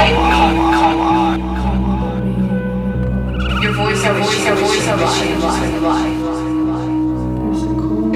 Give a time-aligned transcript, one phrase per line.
[0.00, 1.40] Come on.
[3.62, 6.10] Your voice, your voice, your voice, your voice, your voice.
[7.40, 8.12] there's a cool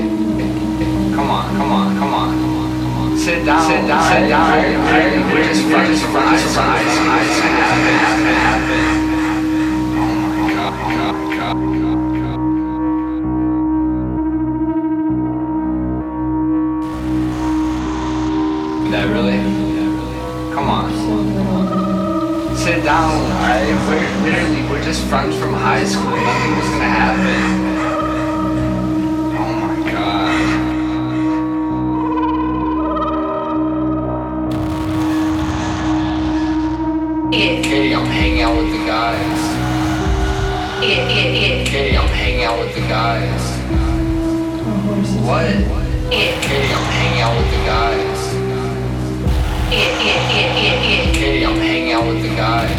[1.15, 1.44] Come on.
[1.56, 1.97] Come on.
[1.99, 2.31] Come on.
[2.81, 3.19] Come on.
[3.19, 3.71] Sit down.
[3.71, 4.03] Sit down.
[4.12, 4.53] Sit down.
[5.33, 6.43] We're just we're just fries.
[6.55, 6.99] Fries.
[6.99, 7.41] Fries.
[7.41, 7.94] Happen.
[7.94, 8.34] Happen.
[8.34, 8.94] Happen.
[8.97, 9.03] Oh
[22.84, 23.65] down, alright?
[23.89, 26.11] We're literally, we're just friends from high school.
[26.11, 27.43] Nothing was gonna happen.
[29.41, 30.34] Oh my god.
[37.33, 39.41] It, Katie, I'm hanging out with the guys.
[40.81, 43.43] Katie, I'm hanging out with the guys.
[45.25, 45.56] What?
[46.11, 48.13] Katie, I'm hanging out with the guys.
[49.75, 52.71] Katie, I'm hanging out with the guys.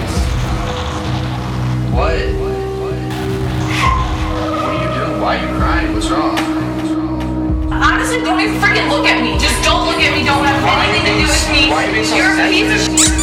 [1.91, 2.15] What?
[4.39, 5.21] What are you doing?
[5.21, 5.93] Why are you crying?
[5.93, 6.37] What's wrong?
[7.71, 9.37] Honestly, don't even freaking look at me.
[9.37, 10.23] Just don't look at me.
[10.23, 11.69] Don't have Why anything to do with me.
[11.69, 13.15] why are you being so You're a piece of shit.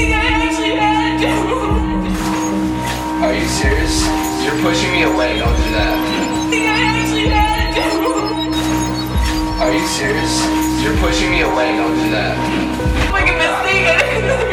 [0.00, 1.28] I actually had to.
[3.24, 4.04] Are you serious?
[4.44, 5.38] You're pushing me away.
[5.38, 6.07] Don't do that.
[9.78, 10.44] Are you serious?
[10.82, 11.76] You're pushing me away.
[11.76, 12.34] Don't do that.
[13.12, 14.44] Like a mistake.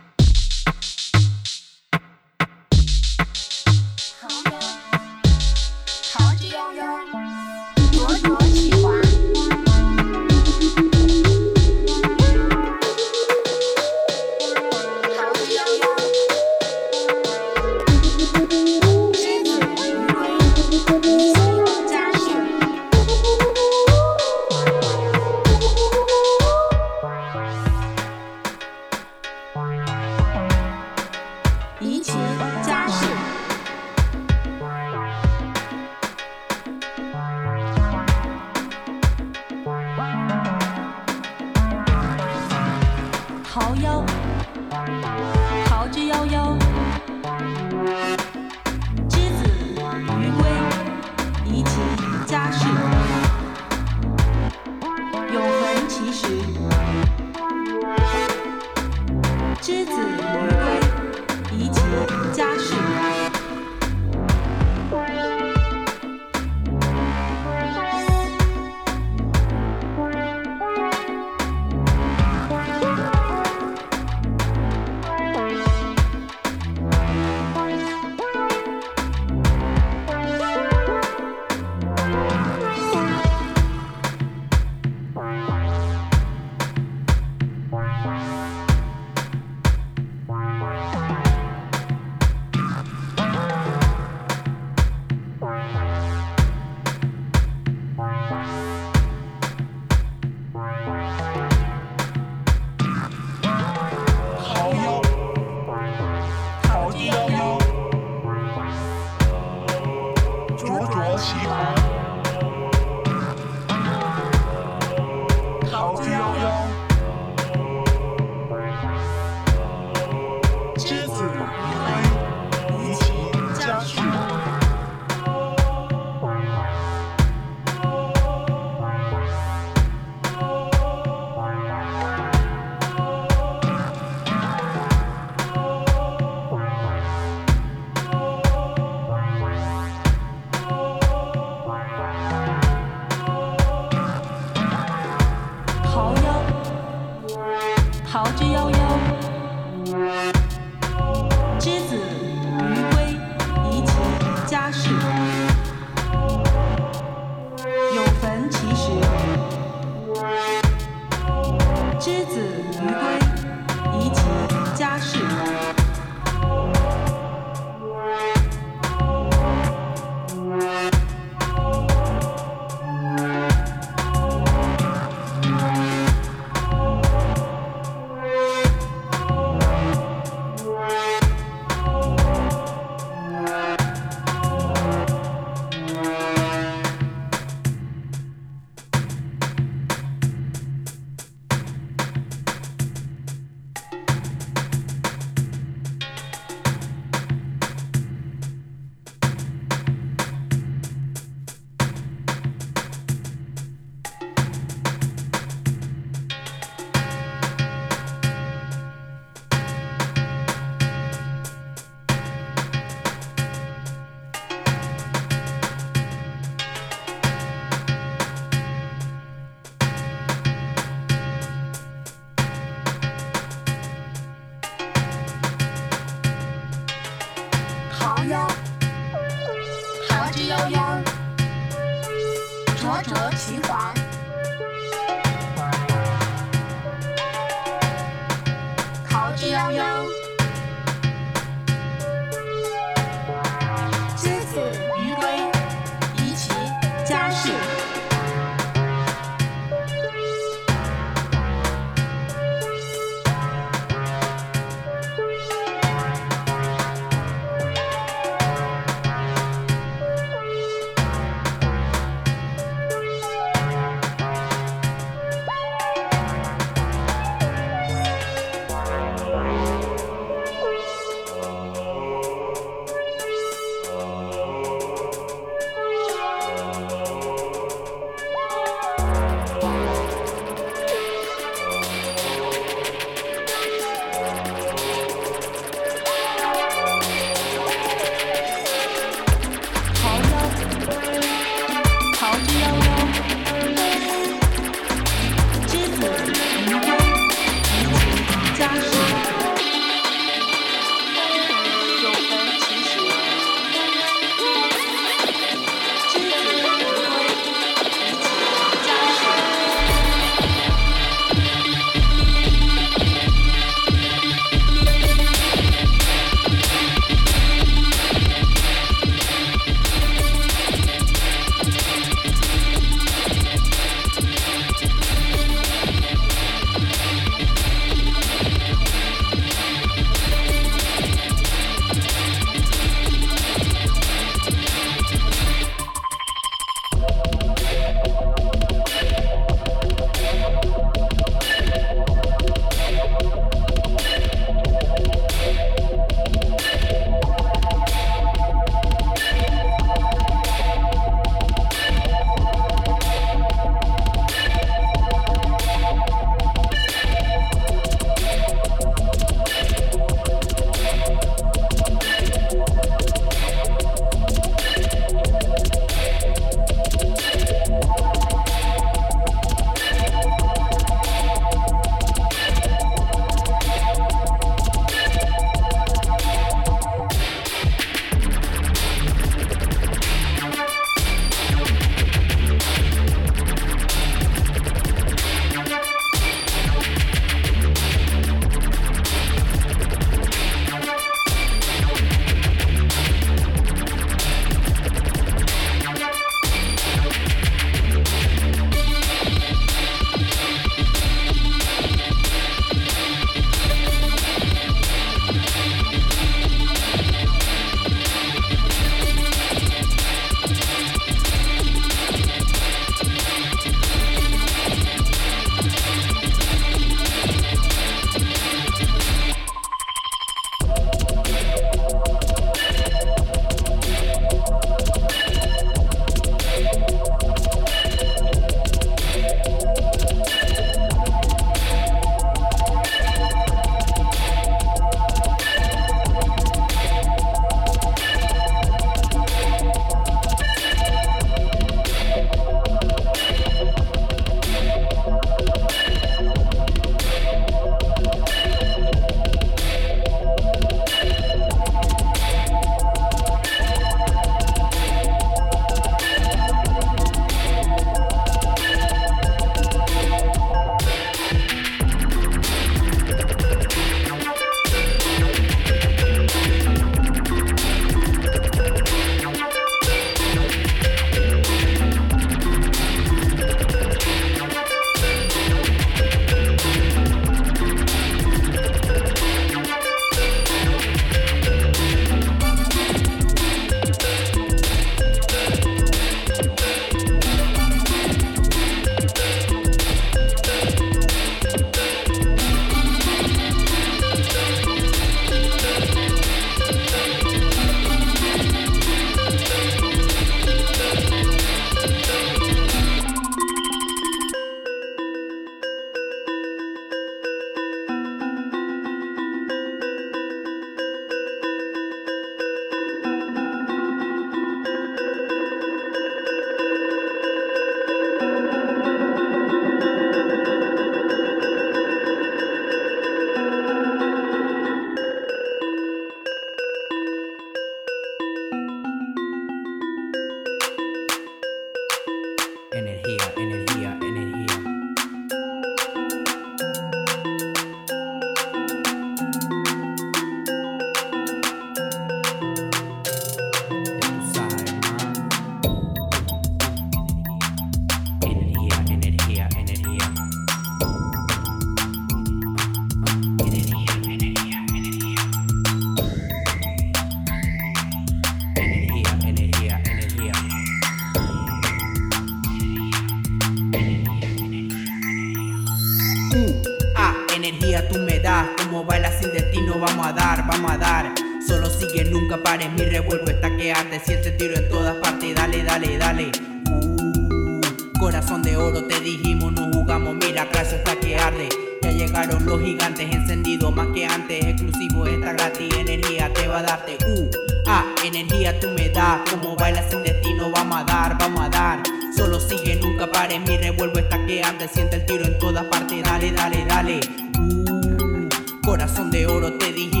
[570.51, 571.13] vamos a dar.
[571.47, 575.63] Solo sigue, nunca pares, mi revuelvo está que arde, siente tiro en todas partes, dale,
[575.63, 576.31] dale, dale.
[576.69, 577.61] Uh,
[577.97, 581.49] corazón de oro, te dijimos, no jugamos, mira, atrás está que arde.
[581.81, 586.63] Ya llegaron los gigantes encendidos más que antes, exclusivo esta gratis, energía te va a
[586.63, 586.97] darte.
[587.07, 587.29] Uh,
[587.67, 591.83] ah, energía tú me das, como bailas sin destino, vamos a dar, vamos a dar.
[592.15, 596.03] Solo sigue, nunca pares, mi revuelvo está que arde, siente el tiro en todas partes,
[596.03, 596.99] dale, dale, dale.
[597.39, 598.29] Uh,
[598.63, 600.00] corazón de oro, te dijimos,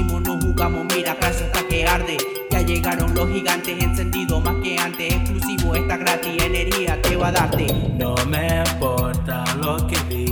[0.61, 2.17] jugamos, mira, atrás está que arde.
[2.51, 7.31] Ya llegaron los gigantes encendidos más que antes, exclusivo esta gratis, energía te va a
[7.31, 7.65] darte.
[7.97, 10.30] No me importa lo que digan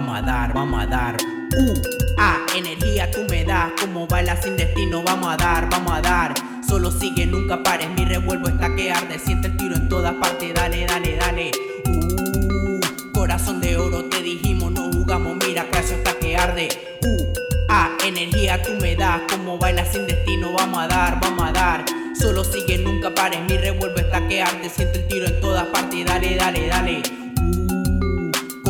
[0.00, 1.16] vamos a dar, vamos a dar.
[1.58, 1.74] Uh,
[2.16, 6.34] ah, energía tú me das, como bailas sin destino, vamos a dar, vamos a dar.
[6.66, 10.54] Solo sigue, nunca pares, mi revuelvo está que arde, siente el tiro en todas partes,
[10.54, 11.50] dale, dale, dale.
[11.86, 12.80] Uh,
[13.12, 16.68] corazón de oro, te dijimos, no jugamos, mira, eso está que arde.
[17.02, 17.32] Uh,
[17.68, 21.84] ah, energía tú me das, como bailas sin destino, vamos a dar, vamos a dar.
[22.18, 26.06] Solo sigue, nunca pares, mi revuelvo está que arde, siente el tiro en todas partes,
[26.06, 27.02] dale, dale, dale.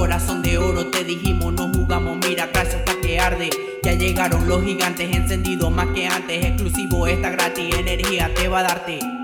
[0.01, 3.51] Corazón de oro, te dijimos, no jugamos, mira, casa hasta que arde.
[3.83, 8.63] Ya llegaron los gigantes encendidos más que antes, exclusivo esta gratis, energía te va a
[8.63, 9.20] darte.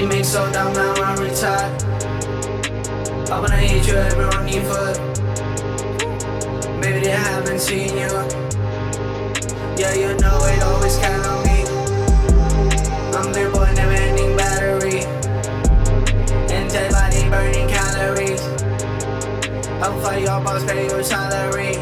[0.00, 1.82] You make so dumb now I'm retired.
[3.30, 4.98] I wanna hit you every run you foot.
[6.80, 8.08] Maybe they haven't seen you.
[9.76, 11.64] Yeah, you know it always count on me.
[13.12, 15.00] I'm their boy, never ending battery.
[16.48, 18.40] Entire body burning calories.
[19.82, 21.76] I'll fight your boss, pay your salary.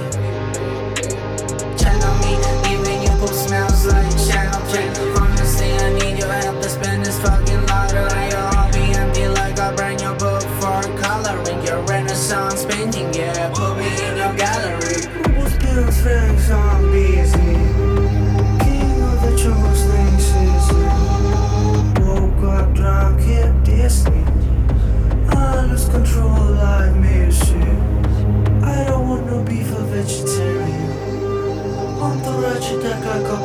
[33.21, 33.37] like a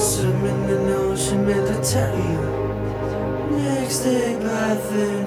[0.00, 3.56] Swimming in the ocean mediterranean.
[3.56, 5.21] Next day bathing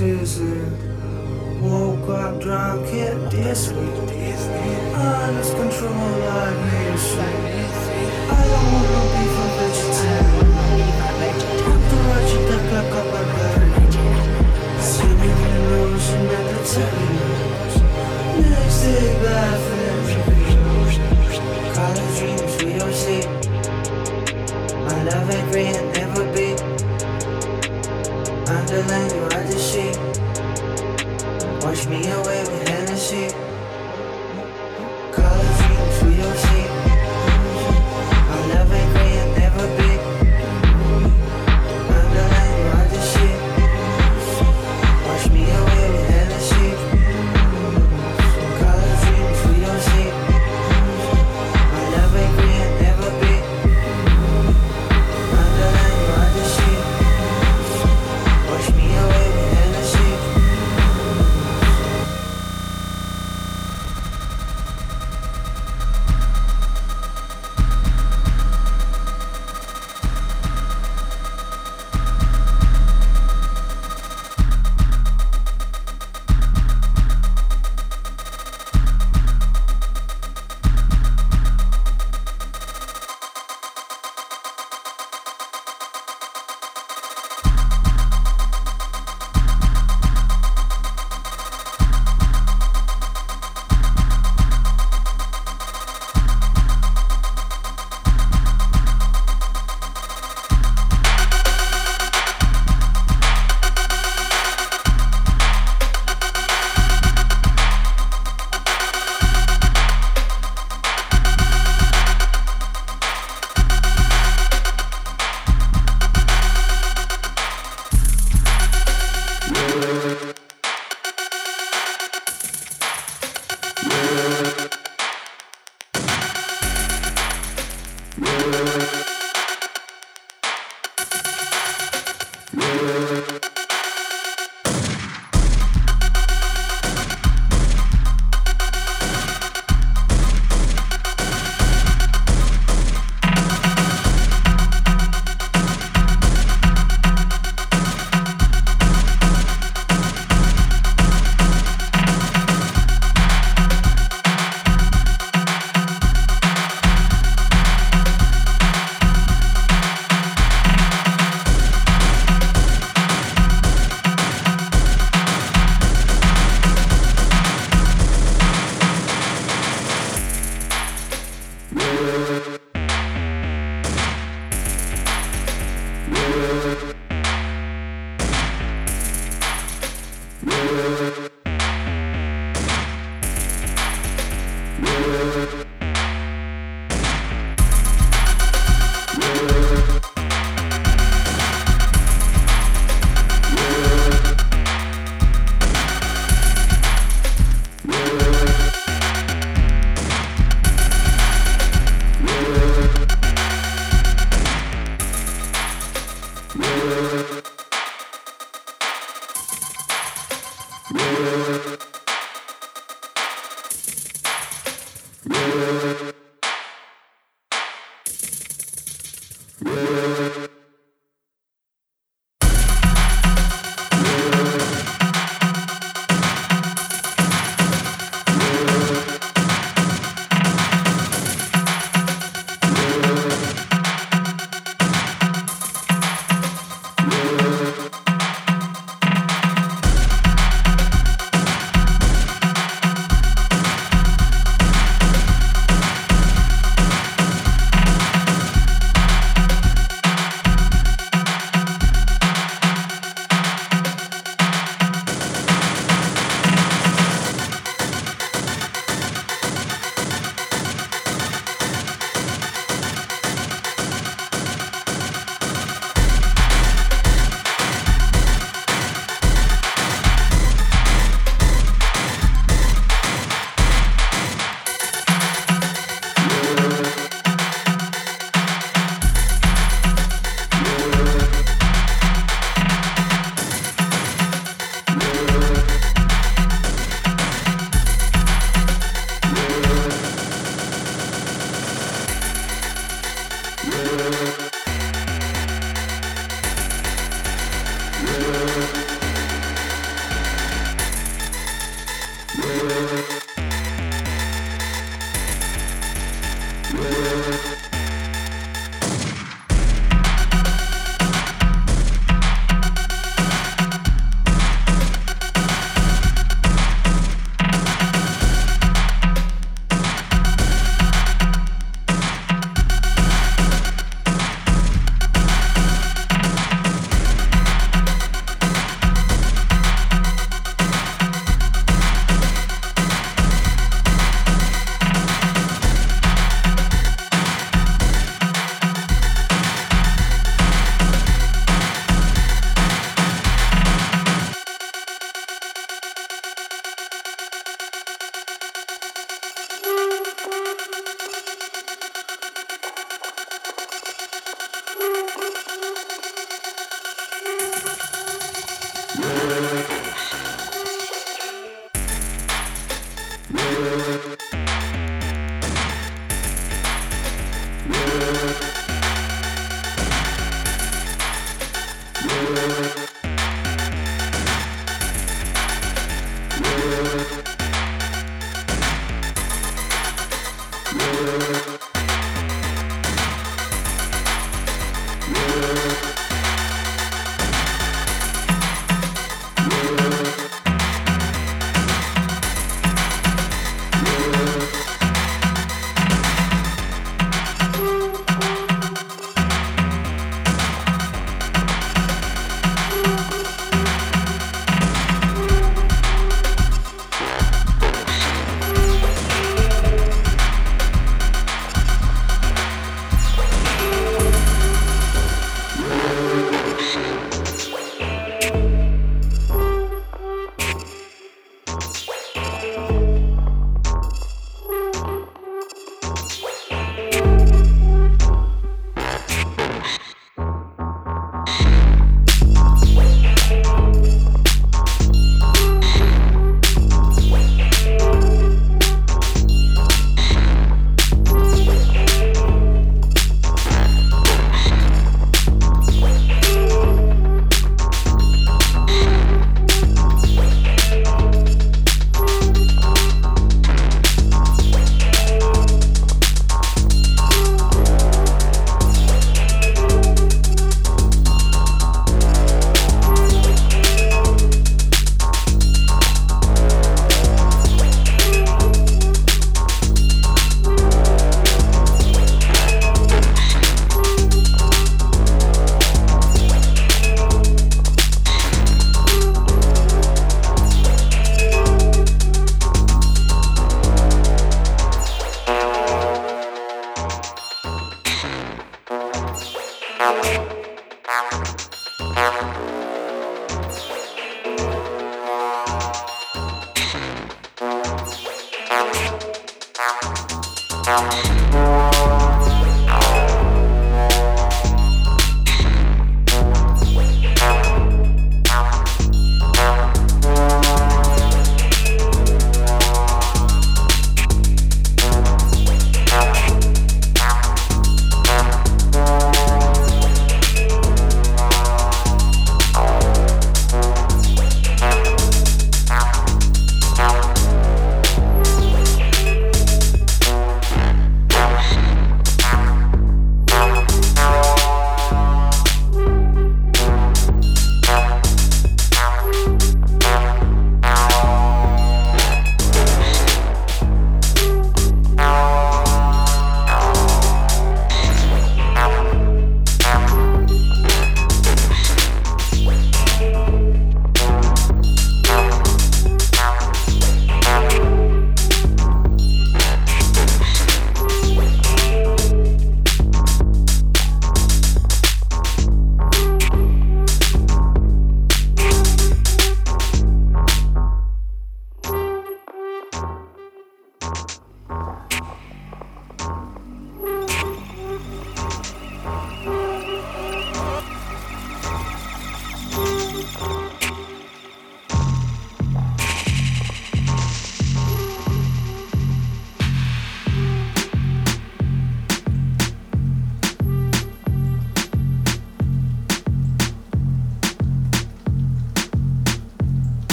[0.00, 0.06] Woke
[2.08, 3.88] up drunk, hit this week.
[4.94, 6.27] Out of control.